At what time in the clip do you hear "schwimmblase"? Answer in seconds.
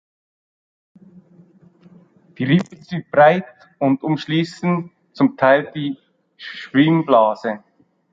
6.37-7.63